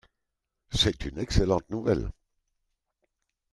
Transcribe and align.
C’est 0.71 1.05
une 1.05 1.19
excellente 1.19 1.69
nouvelle. 1.69 2.09